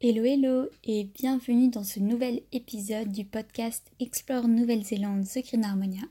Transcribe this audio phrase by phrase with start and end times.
[0.00, 6.02] Hello hello et bienvenue dans ce nouvel épisode du podcast Explore Nouvelle-Zélande The Green Harmonia.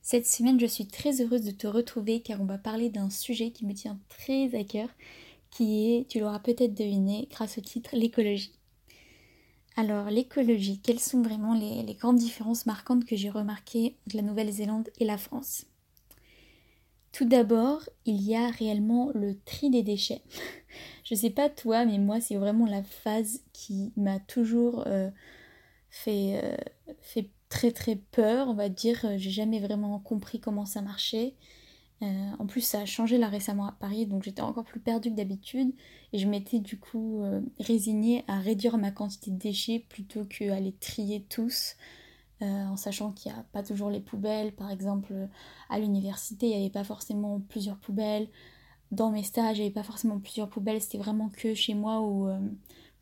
[0.00, 3.50] Cette semaine je suis très heureuse de te retrouver car on va parler d'un sujet
[3.50, 4.88] qui me tient très à cœur
[5.50, 8.52] qui est, tu l'auras peut-être deviné grâce au titre, l'écologie.
[9.76, 14.22] Alors l'écologie, quelles sont vraiment les, les grandes différences marquantes que j'ai remarquées entre la
[14.22, 15.66] Nouvelle-Zélande et la France?
[17.16, 20.20] Tout d'abord, il y a réellement le tri des déchets.
[21.02, 25.08] Je sais pas toi, mais moi, c'est vraiment la phase qui m'a toujours euh,
[25.88, 26.56] fait, euh,
[27.00, 29.02] fait très très peur, on va dire.
[29.16, 31.32] J'ai jamais vraiment compris comment ça marchait.
[32.02, 32.06] Euh,
[32.38, 35.16] en plus, ça a changé là récemment à Paris, donc j'étais encore plus perdue que
[35.16, 35.72] d'habitude.
[36.12, 37.22] Et je m'étais du coup
[37.58, 41.76] résignée à réduire ma quantité de déchets plutôt qu'à les trier tous.
[42.42, 44.52] Euh, en sachant qu'il n'y a pas toujours les poubelles.
[44.52, 45.14] Par exemple,
[45.70, 48.28] à l'université, il n'y avait pas forcément plusieurs poubelles.
[48.90, 50.82] Dans mes stages, il n'y avait pas forcément plusieurs poubelles.
[50.82, 52.38] C'était vraiment que chez moi où, euh,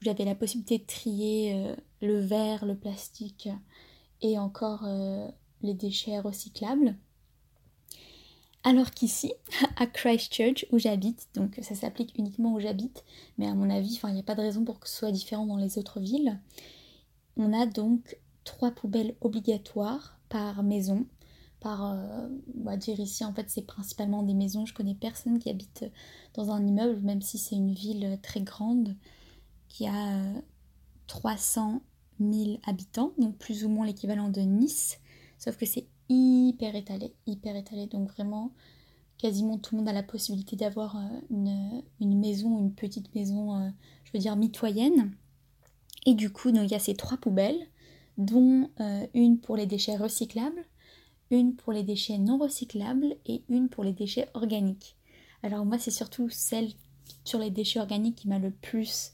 [0.01, 3.48] j'avais la possibilité de trier euh, le verre, le plastique
[4.23, 4.87] et encore
[5.62, 6.96] les déchets recyclables.
[8.62, 9.35] Alors qu'ici,
[9.77, 13.05] à Christchurch, où j'habite, donc ça s'applique uniquement où j'habite,
[13.37, 15.45] mais à mon avis, il n'y a pas de raison pour que ce soit différent
[15.45, 16.40] dans les autres villes,
[17.37, 21.06] on a donc trois poubelles obligatoires par maison.
[21.60, 22.28] Par, euh,
[22.59, 24.66] on va dire ici, en fait, c'est principalement des maisons.
[24.66, 25.84] Je connais personne qui habite
[26.34, 28.96] dans un immeuble, même si c'est une ville très grande,
[29.68, 30.22] qui a
[31.06, 31.82] 300
[32.20, 35.00] euh, 000 habitants, donc plus ou moins l'équivalent de Nice.
[35.38, 37.87] Sauf que c'est hyper étalé, hyper étalé.
[37.87, 38.52] Donc vraiment,
[39.16, 43.72] quasiment tout le monde a la possibilité d'avoir euh, une, une, maison, une petite maison,
[44.04, 45.16] je veux dire, mitoyenne.
[46.04, 47.68] Et du coup, il y a ces trois poubelles
[48.18, 50.65] dont euh, une pour les déchets recyclables,
[51.30, 54.96] une pour les déchets non recyclables et une pour les déchets organiques.
[55.43, 56.71] Alors moi c'est surtout celle
[57.24, 59.12] sur les déchets organiques qui m'a le plus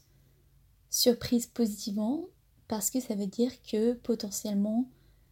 [0.89, 2.25] surprise positivement
[2.67, 4.89] parce que ça veut dire que potentiellement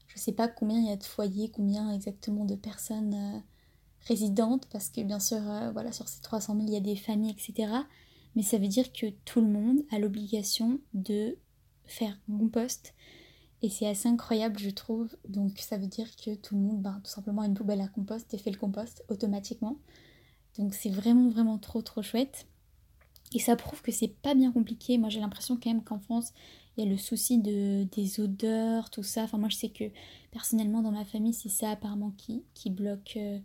[0.07, 3.39] je ne sais pas combien il y a de foyers, combien exactement de personnes euh,
[4.07, 6.95] résidentes parce que bien sûr euh, voilà sur ces 300 000 il y a des
[6.95, 7.71] familles etc.
[8.35, 11.37] Mais ça veut dire que tout le monde a l'obligation de
[11.85, 12.93] faire compost,
[13.61, 15.15] et c'est assez incroyable, je trouve.
[15.27, 17.87] Donc, ça veut dire que tout le monde, ben, tout simplement, a une poubelle à
[17.87, 19.77] compost et fait le compost automatiquement.
[20.57, 22.47] Donc, c'est vraiment, vraiment trop, trop chouette.
[23.33, 24.97] Et ça prouve que c'est pas bien compliqué.
[24.97, 26.33] Moi, j'ai l'impression quand même qu'en France,
[26.77, 29.23] il y a le souci de, des odeurs, tout ça.
[29.23, 29.85] Enfin, moi, je sais que
[30.31, 33.39] personnellement, dans ma famille, c'est ça apparemment qui, bloque euh,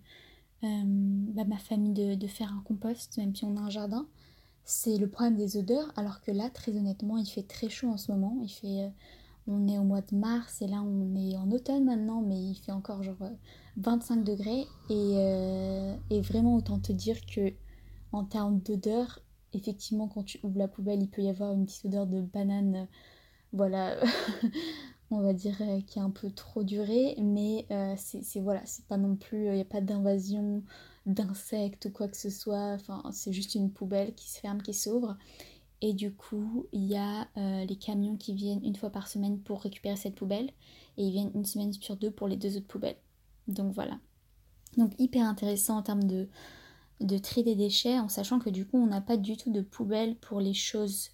[0.63, 4.07] euh, bah, ma famille de, de, faire un compost, même si on a un jardin.
[4.65, 5.93] C'est le problème des odeurs.
[5.97, 8.39] Alors que là, très honnêtement, il fait très chaud en ce moment.
[8.45, 8.85] Il fait.
[8.85, 8.89] Euh,
[9.47, 12.55] on est au mois de mars et là on est en automne maintenant, mais il
[12.55, 13.17] fait encore genre
[13.77, 14.67] 25 euh, degrés.
[14.91, 17.53] Euh, et, vraiment autant te dire que
[18.13, 19.21] en termes d'odeur,
[19.53, 22.77] effectivement quand tu ouvres la poubelle, il peut y avoir une petite odeur de banane,
[22.77, 22.85] euh,
[23.53, 23.97] voilà,
[25.11, 25.57] on va dire
[25.87, 27.67] qui a un peu trop duré, mais
[27.97, 30.63] c'est voilà, c'est pas non plus, il n'y a pas d'invasion
[31.07, 34.75] d'insectes ou quoi que ce soit, enfin c'est juste une poubelle qui se ferme, qui
[34.75, 35.17] s'ouvre.
[35.87, 39.39] Et du coup, il y a euh, les camions qui viennent une fois par semaine
[39.39, 40.51] pour récupérer cette poubelle.
[40.97, 42.97] Et ils viennent une semaine sur deux pour les deux autres poubelles.
[43.49, 43.99] Donc voilà.
[44.79, 48.87] Donc hyper intéressant en termes de, tri des déchets, en sachant que du coup, on
[48.87, 51.11] n'a pas du tout de poubelle pour les choses,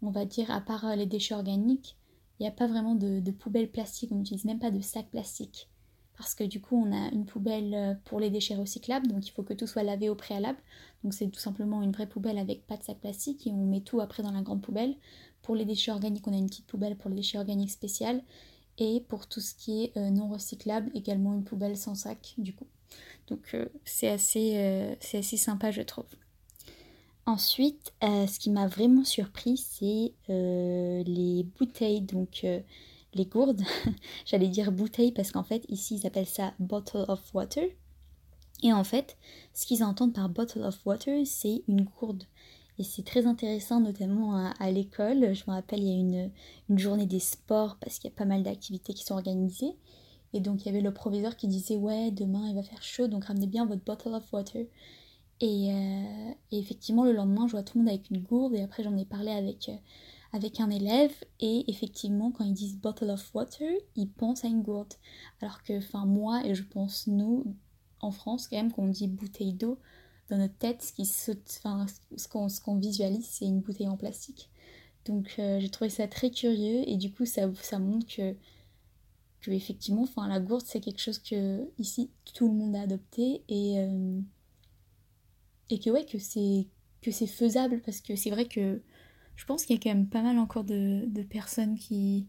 [0.00, 1.96] on va dire, à part euh, les déchets organiques.
[2.38, 5.10] Il n'y a pas vraiment de, de poubelle plastique, on n'utilise même pas de sac
[5.10, 5.68] plastique
[6.18, 9.30] parce que du coup on a une poubelle euh, pour les déchets recyclables, donc il
[9.30, 10.58] faut que tout soit lavé au préalable.
[11.04, 13.80] Donc c'est tout simplement une vraie poubelle avec pas de sac plastique et on met
[13.80, 14.96] tout après dans la grande poubelle.
[15.42, 18.22] Pour les déchets organiques, on a une petite poubelle pour les déchets organiques spéciales.
[18.80, 22.52] Et pour tout ce qui est euh, non recyclable, également une poubelle sans sac du
[22.54, 22.66] coup.
[23.28, 26.06] Donc euh, c'est assez, assez sympa je trouve.
[27.26, 32.00] Ensuite, ce qui m'a vraiment surpris, c'est les bouteilles.
[32.00, 32.44] Donc
[33.14, 33.62] les gourdes.
[34.26, 37.64] J'allais dire bouteille parce qu'en fait, ici, ils appellent ça bottle of water.
[38.62, 39.16] Et en fait,
[39.54, 42.24] ce qu'ils entendent par bottle of water, c'est une gourde.
[42.78, 45.34] Et c'est très intéressant, notamment à, l'école.
[45.34, 46.30] Je me rappelle, il y a
[46.68, 49.76] une, journée des sports parce qu'il y a pas mal d'activités qui sont organisées.
[50.32, 53.08] Et donc, il y avait le proviseur qui disait Ouais, demain il va faire chaud,
[53.08, 54.66] donc ramenez bien votre bottle of water.
[55.40, 58.54] Et, euh, et effectivement, le lendemain, je vois tout le monde avec une gourde.
[58.54, 59.76] Et après, j'en ai parlé avec, euh,
[60.32, 64.62] avec un élève et effectivement quand ils disent bottle of water, ils pensent à une
[64.62, 64.94] gourde.
[65.40, 67.56] Alors que enfin moi et je pense nous
[68.00, 69.78] en France quand même quand on dit bouteille d'eau
[70.28, 71.10] dans notre tête ce qui
[71.58, 71.86] enfin
[72.16, 74.50] ce qu'on qu'on visualise c'est une bouteille en plastique.
[75.06, 78.36] Donc euh, j'ai trouvé ça très curieux et du coup ça, ça montre que
[79.40, 83.44] que effectivement enfin la gourde c'est quelque chose que ici tout le monde a adopté
[83.48, 84.20] et euh,
[85.70, 86.66] et que ouais que c'est
[87.00, 88.82] que c'est faisable parce que c'est vrai que
[89.38, 92.26] je pense qu'il y a quand même pas mal encore de, personnes qui,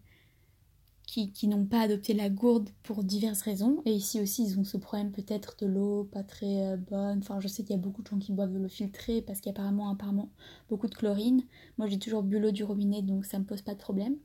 [1.08, 3.82] qui, n'ont pas adopté la gourde pour diverses raisons.
[3.86, 7.18] Et ici aussi, ils ont ce problème peut-être de l'eau pas très euh, bonne.
[7.18, 9.42] Enfin, je sais qu'il y a beaucoup de gens qui boivent de l'eau filtrée parce
[9.42, 10.30] qu'il y a apparemment, apparemment
[10.70, 11.42] beaucoup de chlorine.
[11.80, 14.16] Moi, j'ai toujours bu l'eau du robinet, donc ça me pose pas de problème.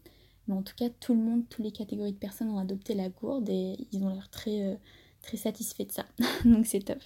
[0.46, 3.08] Mais en tout cas, tout le monde, toutes les catégories de personnes ont adopté la
[3.08, 4.76] gourde et ils ont l'air très, euh,
[5.22, 6.04] très satisfaits de ça.
[6.44, 7.02] donc c'est top.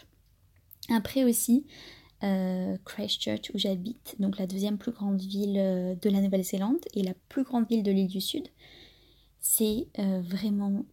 [0.90, 1.66] Après aussi,
[2.24, 7.04] euh, Christchurch où j'habite, donc la deuxième plus grande ville euh, de la Nouvelle-Zélande et
[7.04, 8.48] la plus grande ville de l'île du Sud.
[9.40, 10.84] C'est euh, vraiment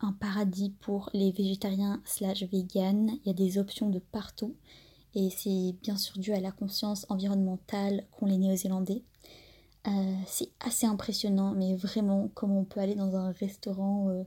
[0.00, 3.12] un paradis pour les végétariens slash vegan.
[3.24, 4.54] Il y a des options de partout
[5.14, 9.02] et c'est bien sûr dû à la conscience environnementale qu'ont les Néo-Zélandais.
[10.26, 14.26] c'est assez impressionnant, mais vraiment comment on peut aller dans un restaurant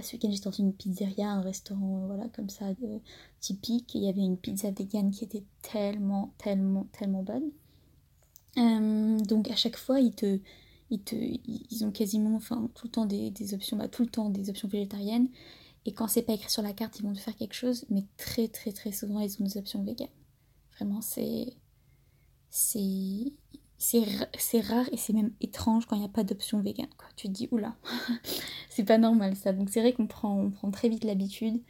[0.00, 3.00] ce week-end j'étais dans une pizzeria, un restaurant voilà, comme ça de,
[3.40, 3.94] typique.
[3.94, 7.50] Il y avait une pizza vegan qui était tellement, tellement, tellement bonne.
[8.58, 10.38] Euh, donc à chaque fois, ils te,
[10.90, 14.30] ils te, ils ont quasiment, enfin tout le temps des, options, bah, tout le temps
[14.30, 15.28] des options végétariennes.
[15.84, 18.04] Et quand c'est pas écrit sur la carte, ils vont te faire quelque chose, mais
[18.16, 20.08] très très très souvent ils ont des options véganes.
[20.76, 21.56] Vraiment, c'est,
[23.82, 26.86] c'est rare et c'est même étrange quand il n'y a pas d'option vegan.
[27.16, 27.74] Tu te dis, oula,
[28.70, 29.52] c'est pas normal ça.
[29.52, 31.60] Donc c'est vrai qu'on prend, très vite l'habitude.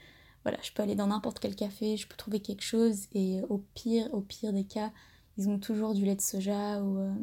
[0.42, 3.58] Voilà, je peux aller dans n'importe quel café, je peux trouver quelque chose et au
[3.74, 4.92] pire, au pire des cas,
[5.38, 7.14] ils ont toujours du lait de soja ou, euh,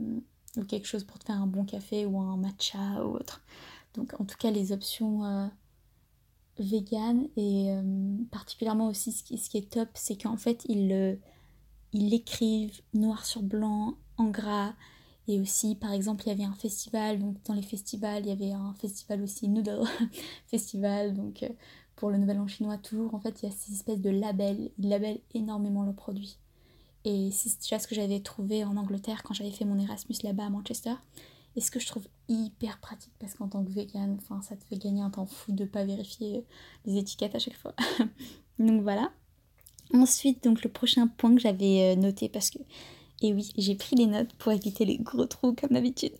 [0.58, 3.44] ou quelque chose pour te faire un bon café ou un matcha ou autre.
[3.94, 5.48] Donc en tout cas, les options euh,
[6.58, 11.20] vegan et euh, particulièrement aussi ce qui, est top, c'est qu'en fait, ils
[11.94, 14.74] l'écrivent noir sur blanc en gras.
[15.28, 18.32] Et aussi, par exemple, il y avait un festival, donc dans les festivals, il y
[18.32, 19.84] avait un festival aussi, Noodle
[20.48, 21.50] Festival, donc euh,
[21.96, 24.72] pour le Nouvel An chinois, toujours, en fait, il y a ces espèces de labels,
[24.80, 26.38] ils labellent énormément leurs produits.
[27.06, 30.46] Et c'est déjà ce que j'avais trouvé en Angleterre quand j'avais fait mon Erasmus là-bas
[30.46, 30.94] à Manchester.
[31.56, 34.78] Et ce que je trouve hyper pratique, parce qu'en tant que vegan, ça te fait
[34.78, 36.46] gagner un temps fou de pas vérifier
[36.86, 37.76] les étiquettes à chaque fois.
[38.60, 39.12] donc voilà.
[39.94, 42.60] Ensuite, donc le prochain point que j'avais euh, noté, parce que
[43.22, 46.14] et oui, j'ai pris les notes pour éviter les gros trous comme d'habitude.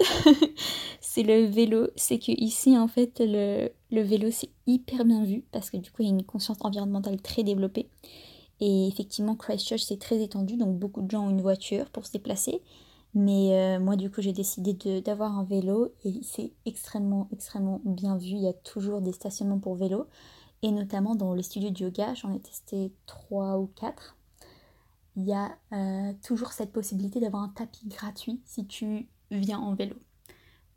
[1.02, 1.88] c'est le vélo.
[1.96, 6.02] C'est que ici, en fait, le, vélo, c'est hyper bien vu parce que du coup,
[6.02, 7.90] il y a une conscience environnementale très développée.
[8.60, 12.12] Et effectivement, Christchurch, c'est très étendu, donc beaucoup de gens ont une voiture pour se
[12.12, 12.62] déplacer.
[13.14, 18.18] Mais euh, moi, du coup, j'ai décidé d'avoir un vélo et c'est extrêmement, extrêmement bien
[18.18, 18.32] vu.
[18.32, 20.08] Il y a toujours des stationnements pour vélo.
[20.62, 24.18] Et notamment dans les studios de yoga, j'en ai testé 3 ou 4
[25.20, 29.76] il y a euh, toujours cette possibilité d'avoir un tapis gratuit si tu viens en
[29.76, 29.96] vélo.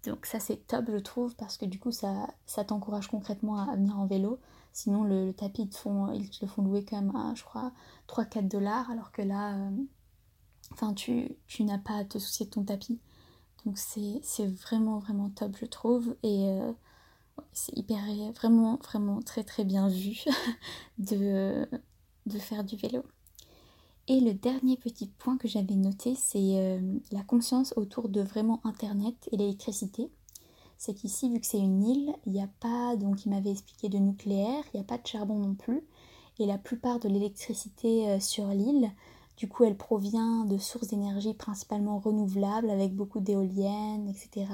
[0.04, 3.76] Donc ça c'est top je trouve parce que du coup ça, ça t'encourage concrètement à,
[3.76, 4.40] venir en vélo.
[4.72, 7.72] Sinon le, tapis ils te, font, ils le font louer quand même à je crois
[8.08, 12.64] 3-4 dollars alors que là euh, tu, tu n'as pas à te soucier de ton
[12.64, 13.00] tapis.
[13.64, 16.72] Donc c'est vraiment vraiment top je trouve et euh,
[17.52, 18.02] c'est hyper
[18.34, 20.24] vraiment vraiment très très bien vu
[20.98, 21.68] de,
[22.26, 23.04] de faire du vélo.
[24.12, 26.78] Et le dernier petit point que j'avais noté, c'est euh,
[27.12, 30.10] la conscience autour de vraiment Internet et l'électricité.
[30.76, 33.88] C'est qu'ici, vu que c'est une île, il n'y a pas, donc il m'avait expliqué
[33.88, 35.80] de nucléaire, il n'y a pas de charbon non plus.
[36.38, 38.90] Et la plupart de l'électricité euh, sur l'île,
[39.38, 44.46] du coup, elle provient de sources d'énergie principalement renouvelables, avec beaucoup d'éoliennes, etc.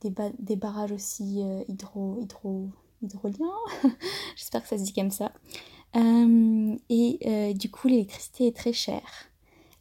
[0.00, 2.66] Des, barrages aussi euh, hydro, hydro,
[3.00, 3.46] hydroliens,
[4.34, 5.30] j'espère que ça se dit comme ça.
[5.96, 9.28] Euh, et euh, du coup, l'électricité est très chère,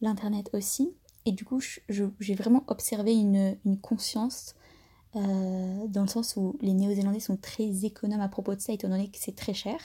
[0.01, 0.93] l'internet aussi.
[1.25, 4.55] Et du coup, j'ai vraiment observé une, conscience
[5.15, 8.89] euh, dans le sens où les Néo-Zélandais sont très économes à propos de ça, étant
[8.89, 9.79] donné que c'est très cher.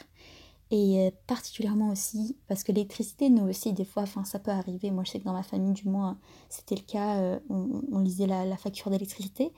[0.72, 4.90] Et particulièrement aussi parce que l'électricité, nous aussi, des fois, ça peut arriver.
[4.90, 6.18] Moi, je sais que dans ma famille, du moins,
[6.48, 7.38] c'était le cas.
[7.48, 9.52] on, lisait la facture d'électricité.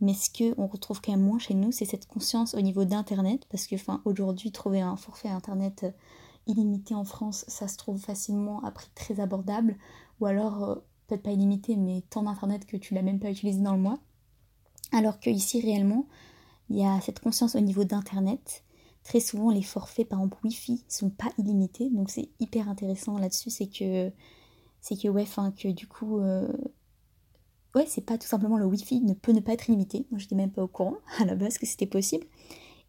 [0.00, 3.46] Mais ce qu'on retrouve quand même moins chez nous, c'est cette conscience au niveau d'Internet,
[3.50, 5.90] parce que aujourd'hui, trouver un forfait Internet euh,
[6.46, 9.76] illimité en France, ça se trouve facilement à prix très abordable,
[10.20, 10.74] ou alors euh,
[11.06, 13.98] peut-être pas illimité, mais tant d'Internet que tu l'as même pas utilisé dans le mois.
[14.92, 16.06] Alors que ici réellement,
[16.70, 18.64] il y a cette conscience au niveau d'Internet.
[19.02, 23.50] Très souvent, les forfaits, par exemple Wi-Fi, sont pas illimités, donc c'est hyper intéressant là-dessus,
[23.50, 24.10] c'est que
[24.96, 26.50] que ouais, enfin que du coup, euh,
[27.74, 30.06] ouais, c'est pas tout simplement le Wi-Fi ne peut ne pas être limité.
[30.10, 32.26] Moi, j'étais même pas au courant à la base que c'était possible.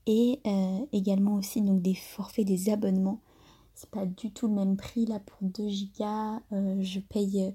[0.05, 3.21] Et euh, également aussi donc des forfaits, des abonnements.
[3.75, 6.41] C'est pas du tout le même prix là pour 2 gigas.
[6.51, 7.51] Euh, je paye euh,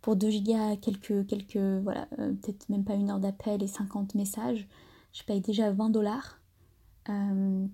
[0.00, 4.68] pour 2 gigas quelques, quelques voilà, peut-être même pas une heure d'appel et 50 messages.
[5.12, 6.40] Je paye déjà 20 dollars.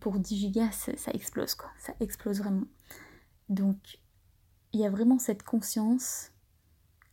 [0.01, 1.71] pour 10 gigas, ça explose quoi.
[1.79, 2.67] Ça explose vraiment.
[3.49, 4.01] Donc,
[4.73, 6.31] il y a vraiment cette conscience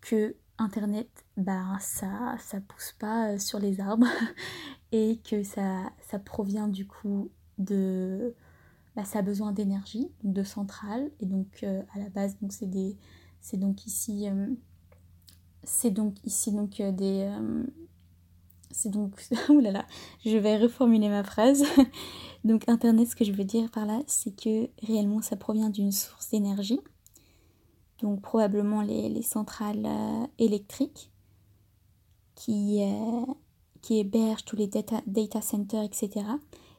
[0.01, 4.07] que Internet, bah, ça ça pousse pas euh, sur les arbres
[4.91, 8.35] et que ça, ça provient du coup de...
[8.95, 11.11] Bah, ça a besoin d'énergie, de centrales.
[11.19, 12.97] Et donc euh, à la base, donc c'est des...
[13.41, 14.27] C'est donc ici...
[14.27, 14.47] Euh,
[15.63, 17.31] c'est donc ici donc des...
[18.71, 19.21] c'est donc...
[19.49, 19.85] Ouh là là,
[20.25, 21.63] je vais reformuler ma phrase.
[22.43, 25.91] donc Internet, ce que je veux dire par là, c'est que réellement ça provient d'une
[25.91, 26.79] source d'énergie
[28.01, 31.11] donc probablement les, centrales euh, électriques
[32.35, 33.25] qui, euh,
[33.81, 36.25] qui hébergent tous les data, data centers, etc.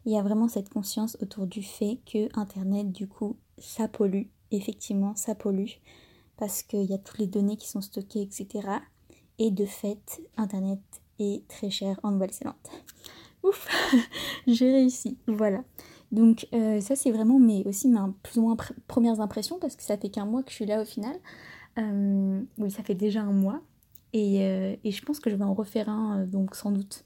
[0.04, 4.24] il y a vraiment cette conscience autour du fait que Internet, du coup, ça pollue.
[4.50, 5.78] Effectivement, ça pollue
[6.36, 8.66] parce qu'il y a toutes les données qui sont stockées, etc.
[9.38, 10.80] Et de fait, Internet
[11.18, 12.54] est très cher en Nouvelle-Zélande.
[13.42, 13.68] Ouf,
[14.46, 15.18] j'ai réussi.
[15.26, 15.62] Voilà.
[16.12, 17.36] Donc euh, ça c'est vraiment
[17.66, 18.56] aussi mes plus ou moins
[18.88, 21.16] premières impressions parce que ça fait qu'un mois que je suis là au final.
[21.78, 23.60] Euh, oui ça fait déjà un mois
[24.12, 27.04] et, euh, et, je pense que je vais en refaire un donc sans doute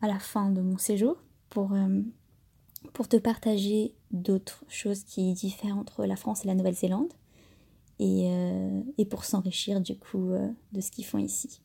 [0.00, 1.16] à la fin de mon séjour
[1.48, 1.76] pour,
[2.92, 7.12] pour te partager d'autres choses qui diffèrent entre la France et la Nouvelle-Zélande
[7.98, 8.30] et,
[8.98, 10.30] et, pour s'enrichir du coup
[10.72, 11.60] de ce qu'ils font ici.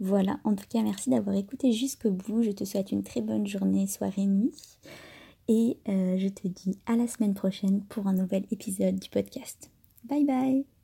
[0.00, 2.42] Voilà, en tout cas merci d'avoir écouté jusqu'au bout.
[2.42, 4.54] Je te souhaite une très bonne journée, soirée, nuit.
[5.48, 9.70] Et euh, je te dis à la semaine prochaine pour un nouvel épisode du podcast.
[10.04, 10.77] Bye bye